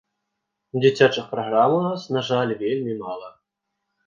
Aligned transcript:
Дзіцячых 0.81 1.25
праграм 1.33 1.71
у 1.75 1.81
нас, 1.87 2.01
на 2.17 2.25
жаль, 2.31 2.55
вельмі 2.63 2.97
мала. 3.05 3.29